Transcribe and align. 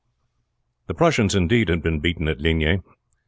The 0.87 0.95
Prussians 0.95 1.35
indeed 1.35 1.69
had 1.69 1.83
been 1.83 1.99
beaten 1.99 2.27
at 2.27 2.39
Ligny. 2.41 2.81